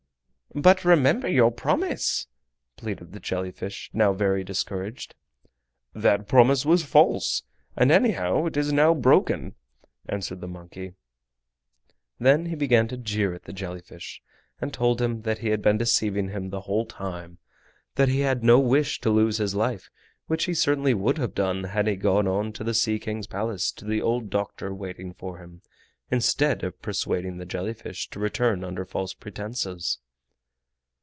[0.53, 2.27] "But remember your promise!"
[2.75, 5.15] pleaded the jelly fish, now very discouraged.
[5.93, 7.43] "That promise was false,
[7.77, 9.55] and anyhow it is now broken!"
[10.09, 10.91] answered the monkey.
[12.19, 14.21] Then he began to jeer at the jelly fish
[14.59, 17.37] and told him that he had been deceiving him the whole time;
[17.95, 19.89] that he had no wish to lose his life,
[20.27, 23.71] which he certainly would have done had he gone on to the Sea King's Palace
[23.71, 25.61] to the old doctor waiting for him,
[26.09, 29.99] instead of persuading the jelly fish to return under false pretenses.